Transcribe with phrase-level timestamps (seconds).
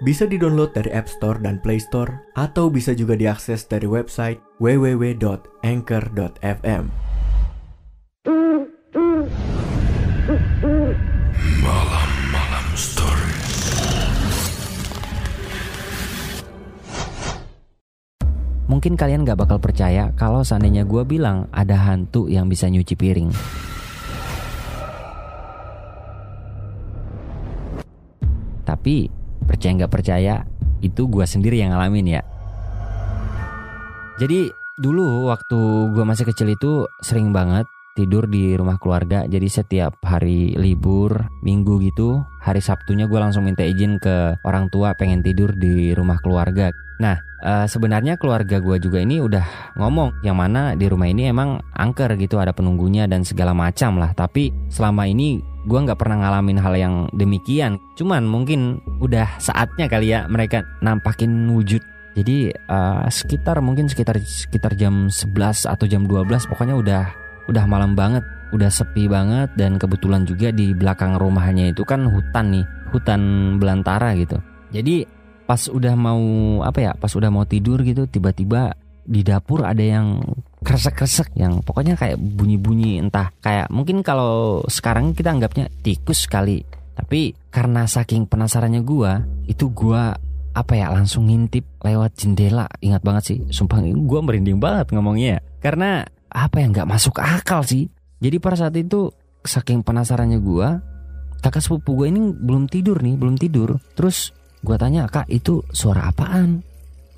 [0.00, 5.52] Bisa di-download dari App Store dan Play Store atau bisa juga diakses dari website www.anchor.fm.
[11.60, 13.28] Malam-malam story.
[18.72, 23.28] Mungkin kalian gak bakal percaya kalau seandainya gue bilang ada hantu yang bisa nyuci piring.
[28.64, 29.19] Tapi
[29.50, 30.34] percaya nggak percaya
[30.78, 32.22] itu gue sendiri yang ngalamin ya.
[34.22, 35.58] Jadi dulu waktu
[35.90, 37.66] gue masih kecil itu sering banget
[37.98, 39.26] tidur di rumah keluarga.
[39.26, 44.94] Jadi setiap hari libur minggu gitu, hari Sabtunya gue langsung minta izin ke orang tua
[44.94, 46.70] pengen tidur di rumah keluarga.
[47.00, 51.60] Nah eh, sebenarnya keluarga gue juga ini udah ngomong yang mana di rumah ini emang
[51.76, 54.14] angker gitu ada penunggunya dan segala macam lah.
[54.16, 57.76] Tapi selama ini gue nggak pernah ngalamin hal yang demikian.
[57.96, 61.82] Cuman mungkin udah saatnya kali ya mereka nampakin wujud.
[62.16, 67.04] Jadi eh, sekitar mungkin sekitar sekitar jam 11 atau jam 12 pokoknya udah
[67.50, 68.22] udah malam banget,
[68.54, 73.20] udah sepi banget dan kebetulan juga di belakang rumahnya itu kan hutan nih, hutan
[73.58, 74.38] belantara gitu.
[74.70, 75.06] Jadi
[75.46, 76.22] pas udah mau
[76.62, 80.22] apa ya, pas udah mau tidur gitu tiba-tiba di dapur ada yang
[80.60, 86.64] kresek-kresek yang pokoknya kayak bunyi-bunyi entah kayak mungkin kalau sekarang kita anggapnya tikus kali.
[86.94, 90.12] Tapi karena saking penasarannya gua, itu gua
[90.52, 92.68] apa ya langsung ngintip lewat jendela.
[92.84, 95.40] Ingat banget sih sumpah gua merinding banget ngomongnya.
[95.64, 97.88] Karena apa yang nggak masuk akal sih.
[98.20, 99.08] Jadi pada saat itu
[99.40, 100.84] saking penasarannya gua
[101.40, 103.80] kakak sepupu gue ini belum tidur nih belum tidur.
[103.96, 106.60] Terus gua tanya kak itu suara apaan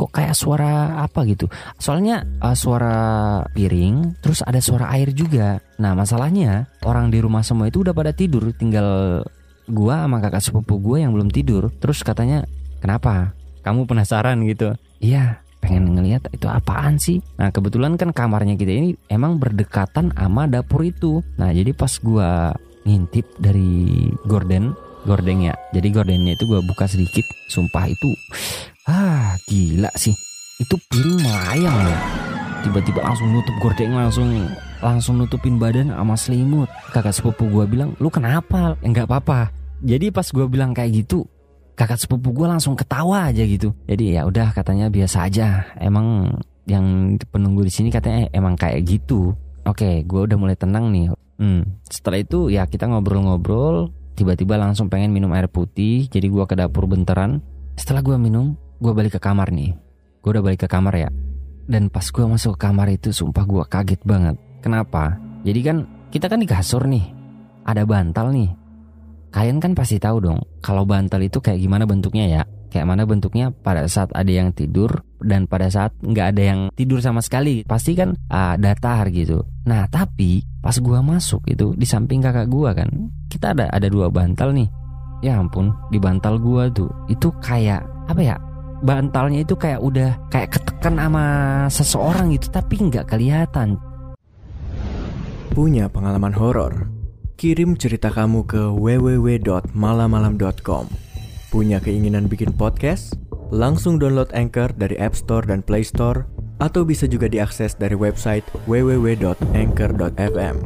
[0.00, 1.44] kok kayak suara apa gitu.
[1.76, 2.96] Soalnya uh, suara
[3.52, 5.60] piring terus ada suara air juga.
[5.76, 8.48] Nah masalahnya orang di rumah semua itu udah pada tidur.
[8.56, 9.20] Tinggal
[9.68, 11.68] gua sama kakak sepupu gue yang belum tidur.
[11.76, 12.48] Terus katanya
[12.80, 13.36] kenapa?
[13.60, 14.72] Kamu penasaran gitu?
[15.04, 17.20] Iya pengen ngelihat itu apaan sih?
[17.36, 21.20] Nah kebetulan kan kamarnya kita ini emang berdekatan sama dapur itu.
[21.36, 22.56] Nah jadi pas gua
[22.88, 24.72] ngintip dari gorden
[25.04, 27.28] gordeng ya jadi gordennya itu gua buka sedikit.
[27.52, 28.08] Sumpah itu
[28.88, 29.19] ah
[29.50, 30.14] gila sih.
[30.62, 32.00] Itu piring melayang loh
[32.60, 34.28] tiba-tiba langsung nutup gordeng langsung
[34.84, 36.68] langsung nutupin badan sama selimut.
[36.92, 38.76] Kakak sepupu gua bilang lu kenapa?
[38.84, 39.48] Enggak apa-apa.
[39.80, 41.24] Jadi pas gua bilang kayak gitu
[41.80, 43.72] kakak sepupu gue langsung ketawa aja gitu.
[43.88, 45.64] Jadi ya udah katanya biasa aja.
[45.80, 46.28] Emang
[46.68, 49.32] yang penunggu di sini katanya emang kayak gitu.
[49.64, 51.08] Oke gue udah mulai tenang nih.
[51.40, 51.64] Hmm.
[51.88, 53.88] setelah itu ya kita ngobrol-ngobrol.
[54.12, 56.04] Tiba-tiba langsung pengen minum air putih.
[56.12, 57.40] Jadi gue ke dapur benteran.
[57.80, 59.76] Setelah gue minum gue balik ke kamar nih
[60.24, 61.10] gue udah balik ke kamar ya
[61.70, 65.76] dan pas gue masuk ke kamar itu sumpah gue kaget banget kenapa jadi kan
[66.10, 67.04] kita kan di kasur nih
[67.68, 68.50] ada bantal nih
[69.30, 72.42] Kalian kan pasti tahu dong kalau bantal itu kayak gimana bentuknya ya.
[72.70, 77.02] Kayak mana bentuknya pada saat ada yang tidur dan pada saat nggak ada yang tidur
[77.02, 77.66] sama sekali.
[77.66, 79.42] Pasti kan uh, datar gitu.
[79.66, 82.90] Nah tapi pas gua masuk itu di samping kakak gua kan
[83.30, 84.70] kita ada ada dua bantal nih.
[85.22, 88.36] Ya ampun di bantal gua tuh itu kayak apa ya
[88.80, 91.24] bantalnya itu kayak udah kayak ketekan sama
[91.68, 93.78] seseorang gitu tapi nggak kelihatan.
[95.50, 96.86] Punya pengalaman horor?
[97.40, 100.86] Kirim cerita kamu ke www.malamalam.com.
[101.50, 103.18] Punya keinginan bikin podcast?
[103.50, 106.22] Langsung download Anchor dari App Store dan Play Store
[106.62, 110.56] atau bisa juga diakses dari website www.anchor.fm.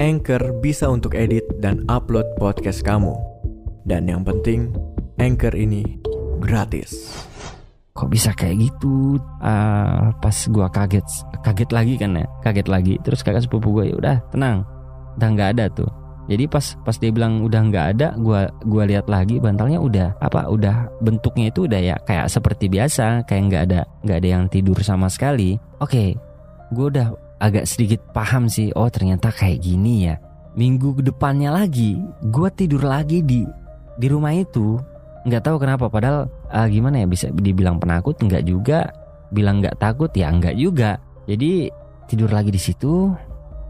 [0.00, 3.12] Anchor bisa untuk edit dan upload podcast kamu.
[3.84, 4.72] Dan yang penting,
[5.20, 6.00] Anchor ini
[6.40, 7.28] gratis.
[7.92, 9.20] Kok bisa kayak gitu?
[9.44, 11.04] Uh, pas gua kaget,
[11.44, 12.94] kaget lagi kan ya, kaget lagi.
[13.04, 14.64] Terus kakak sepupu gue ya udah tenang,
[15.20, 15.90] udah nggak ada tuh.
[16.30, 20.46] Jadi pas pas dia bilang udah nggak ada gua gua lihat lagi bantalnya udah apa
[20.46, 24.78] udah bentuknya itu udah ya kayak seperti biasa kayak nggak ada nggak ada yang tidur
[24.86, 25.58] sama sekali.
[25.82, 26.14] Oke
[26.70, 27.06] gua udah
[27.42, 30.16] agak sedikit paham sih oh ternyata kayak gini ya.
[30.54, 31.98] Minggu depannya lagi
[32.30, 33.42] gua tidur lagi di
[33.98, 34.78] di rumah itu.
[35.26, 38.20] Nggak tahu kenapa padahal uh, gimana ya bisa dibilang penakut?
[38.20, 38.92] Nggak juga.
[39.32, 40.12] Bilang nggak takut?
[40.12, 41.00] Ya nggak juga.
[41.24, 41.72] Jadi
[42.06, 43.08] tidur lagi di situ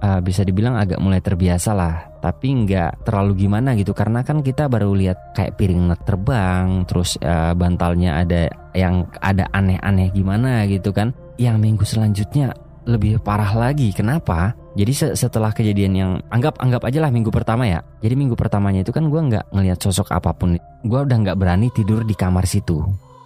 [0.00, 2.08] uh, bisa dibilang agak mulai terbiasa lah.
[2.20, 7.56] Tapi nggak terlalu gimana gitu karena kan kita baru lihat kayak piring terbang terus uh,
[7.56, 11.12] bantalnya ada yang ada aneh-aneh gimana gitu kan.
[11.40, 12.52] Yang minggu selanjutnya
[12.88, 13.92] lebih parah lagi.
[13.92, 14.56] Kenapa?
[14.78, 17.82] Jadi se- setelah kejadian yang anggap anggap aja lah minggu pertama ya.
[17.98, 20.54] Jadi minggu pertamanya itu kan gue nggak ngelihat sosok apa pun.
[20.86, 22.78] Gue udah nggak berani tidur di kamar situ.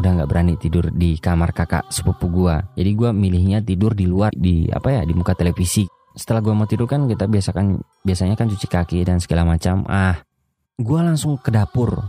[0.00, 2.56] Udah nggak berani tidur di kamar kakak sepupu gue.
[2.80, 5.84] Jadi gue milihnya tidur di luar di apa ya di muka televisi.
[6.16, 9.84] Setelah gue mau tidur kan kita biasakan biasanya kan cuci kaki dan segala macam.
[9.84, 10.16] Ah,
[10.80, 12.00] gue langsung ke dapur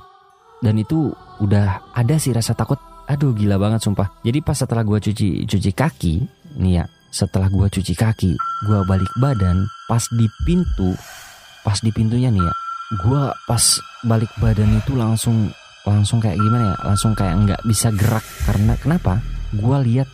[0.63, 1.11] dan itu
[1.43, 2.79] udah ada sih rasa takut.
[3.07, 4.19] Aduh gila banget sumpah.
[4.23, 6.15] Jadi pas setelah gue cuci cuci kaki,
[6.59, 8.35] nih ya setelah gua cuci kaki,
[8.67, 10.93] gua balik badan, pas di pintu,
[11.63, 12.53] pas di pintunya nih ya,
[13.03, 15.49] gua pas balik badan itu langsung
[15.87, 18.23] langsung kayak gimana ya, langsung kayak nggak bisa gerak.
[18.43, 19.23] Karena kenapa?
[19.55, 20.07] Gua lihat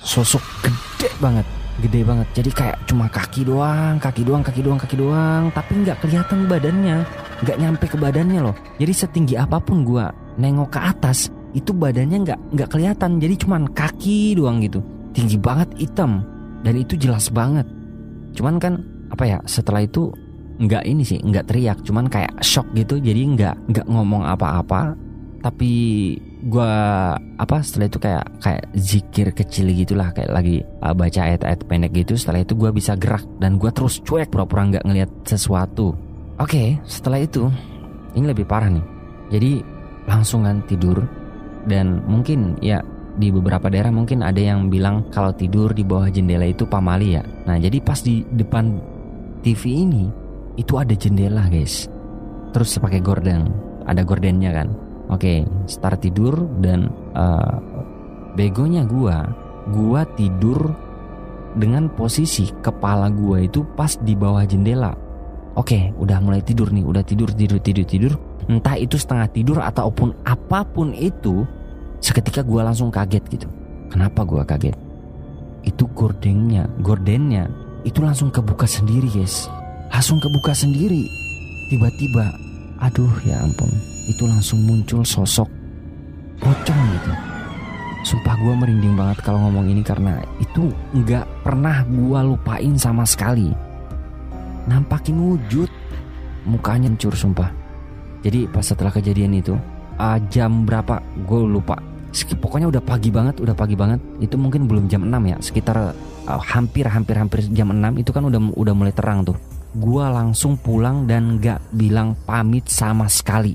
[0.00, 1.46] sosok gede banget,
[1.82, 2.28] gede banget.
[2.38, 7.02] Jadi kayak cuma kaki doang, kaki doang, kaki doang, kaki doang, tapi nggak kelihatan badannya,
[7.42, 8.54] nggak nyampe ke badannya loh.
[8.78, 11.26] Jadi setinggi apa pun gua nengok ke atas,
[11.58, 14.84] itu badannya nggak nggak kelihatan, jadi cuman kaki doang gitu,
[15.16, 16.35] tinggi banget hitam
[16.66, 17.62] dan itu jelas banget.
[18.34, 18.82] Cuman kan
[19.14, 20.10] apa ya setelah itu
[20.58, 21.78] nggak ini sih nggak teriak.
[21.86, 24.98] Cuman kayak shock gitu jadi nggak nggak ngomong apa-apa.
[25.46, 25.70] Tapi
[26.50, 30.10] gua apa setelah itu kayak kayak zikir kecil gitulah.
[30.10, 32.18] Kayak lagi uh, baca ayat-ayat pendek gitu.
[32.18, 35.94] Setelah itu gua bisa gerak dan gua terus cuek pura-pura nggak ngelihat sesuatu.
[36.42, 37.46] Oke setelah itu
[38.18, 38.86] ini lebih parah nih.
[39.30, 39.52] Jadi
[40.10, 40.98] langsungan tidur.
[41.66, 42.78] Dan mungkin ya
[43.16, 47.24] di beberapa daerah mungkin ada yang bilang kalau tidur di bawah jendela itu pamali ya.
[47.48, 48.76] Nah, jadi pas di depan
[49.40, 50.04] TV ini
[50.60, 51.88] itu ada jendela, guys.
[52.52, 53.52] Terus pakai gorden,
[53.84, 54.68] ada gordennya kan.
[55.12, 57.56] Oke, start tidur dan uh,
[58.34, 59.22] begonya gua,
[59.70, 60.74] gua tidur
[61.56, 64.92] dengan posisi kepala gua itu pas di bawah jendela.
[65.56, 68.12] Oke, udah mulai tidur nih, udah tidur tidur tidur tidur.
[68.46, 71.48] Entah itu setengah tidur ataupun apa pun itu,
[72.00, 73.48] seketika gue langsung kaget gitu.
[73.92, 74.76] Kenapa gue kaget?
[75.66, 77.50] Itu gordennya, gordennya
[77.86, 79.46] itu langsung kebuka sendiri guys.
[79.90, 81.06] Langsung kebuka sendiri.
[81.70, 82.30] Tiba-tiba,
[82.82, 83.70] aduh ya ampun,
[84.06, 85.50] itu langsung muncul sosok
[86.40, 87.12] pocong gitu.
[88.06, 93.50] Sumpah gue merinding banget kalau ngomong ini karena itu nggak pernah gue lupain sama sekali.
[94.70, 95.70] Nampakin wujud,
[96.46, 97.50] mukanya hancur sumpah.
[98.22, 99.58] Jadi pas setelah kejadian itu,
[100.00, 101.00] uh, jam berapa?
[101.24, 101.76] Gue lupa.
[102.40, 104.00] Pokoknya udah pagi banget udah pagi banget.
[104.24, 108.24] Itu mungkin belum jam 6 ya sekitar uh, hampir hampir hampir jam 6 itu kan
[108.24, 109.36] udah udah mulai terang tuh.
[109.76, 113.52] Gue langsung pulang dan gak bilang pamit sama sekali.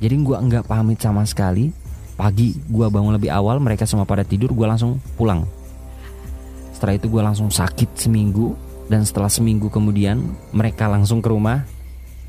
[0.00, 1.70] Jadi gue nggak pamit sama sekali.
[2.18, 5.46] Pagi gue bangun lebih awal mereka semua pada tidur gue langsung pulang.
[6.74, 8.56] Setelah itu gue langsung sakit seminggu.
[8.90, 10.18] Dan setelah seminggu kemudian
[10.50, 11.62] mereka langsung ke rumah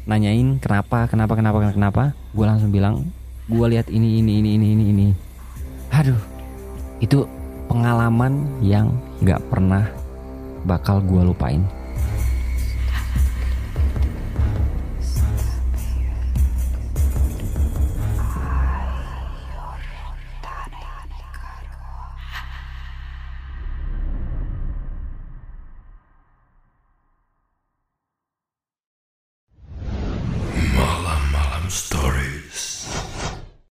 [0.05, 2.03] nanyain kenapa kenapa kenapa kenapa
[2.33, 3.05] gue langsung bilang
[3.51, 5.07] gue lihat ini ini ini ini ini ini.
[5.92, 6.21] Aduh
[7.03, 7.27] itu
[7.68, 9.92] pengalaman yang nggak pernah
[10.63, 11.59] bakal gue lupain